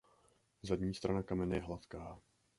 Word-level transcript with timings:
Zadní 0.63 0.93
strana 0.93 1.23
kamene 1.23 1.55
je 1.55 1.61
hladká. 1.61 2.21